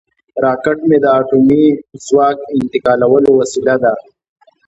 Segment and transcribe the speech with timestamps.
[0.43, 1.65] راکټ د اټومي
[2.05, 3.93] ځواک انتقالولو وسیله ده